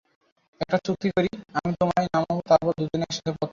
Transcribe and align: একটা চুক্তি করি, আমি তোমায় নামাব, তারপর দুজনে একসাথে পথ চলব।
একটা 0.61 0.77
চুক্তি 0.85 1.07
করি, 1.09 1.29
আমি 1.57 1.71
তোমায় 1.79 2.07
নামাব, 2.13 2.37
তারপর 2.47 2.71
দুজনে 2.77 3.03
একসাথে 3.03 3.31
পথ 3.31 3.35
চলব। 3.35 3.49